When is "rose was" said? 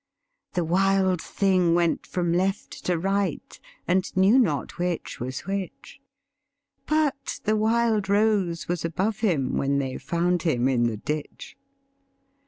8.09-8.83